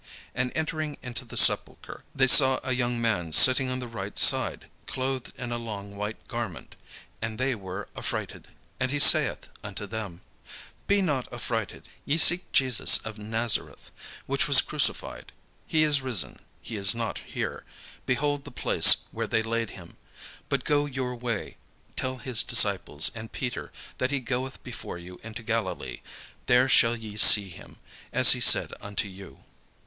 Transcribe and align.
And 0.33 0.51
entering 0.55 0.97
into 1.03 1.25
the 1.25 1.37
sepulchre, 1.37 2.03
they 2.15 2.25
saw 2.25 2.59
a 2.63 2.71
young 2.71 2.99
man 2.99 3.31
sitting 3.33 3.69
on 3.69 3.77
the 3.77 3.87
right 3.87 4.17
side, 4.17 4.65
clothed 4.87 5.31
in 5.37 5.51
a 5.51 5.59
long 5.59 5.95
white 5.95 6.27
garment; 6.27 6.75
and 7.21 7.37
they 7.37 7.53
were 7.53 7.87
affrighted. 7.95 8.47
And 8.79 8.89
he 8.89 8.97
saith 8.97 9.47
unto 9.63 9.85
them: 9.85 10.21
"Be 10.87 11.03
not 11.03 11.31
affrighted: 11.31 11.87
Ye 12.03 12.17
seek 12.17 12.51
Jesus 12.51 12.97
of 13.05 13.19
Nazareth, 13.19 13.91
which 14.25 14.47
was 14.47 14.59
crucified: 14.59 15.33
he 15.67 15.83
is 15.83 16.01
risen; 16.01 16.39
he 16.63 16.77
is 16.77 16.95
not 16.95 17.19
here: 17.19 17.63
behold 18.07 18.43
the 18.43 18.49
place 18.49 19.03
where 19.11 19.27
they 19.27 19.43
laid 19.43 19.69
him. 19.69 19.97
But 20.49 20.63
go 20.63 20.87
your 20.87 21.13
way, 21.13 21.57
tell 21.95 22.17
his 22.17 22.41
disciples 22.41 23.11
and 23.13 23.31
Peter 23.31 23.71
that 23.99 24.09
he 24.09 24.19
goeth 24.19 24.63
before 24.63 24.97
you 24.97 25.19
into 25.21 25.43
Galilee: 25.43 25.99
there 26.47 26.67
shall 26.67 26.95
ye 26.95 27.17
see 27.17 27.49
him, 27.49 27.77
as 28.11 28.31
he 28.31 28.39
said 28.41 28.73
unto 28.81 29.07
you." 29.07 29.43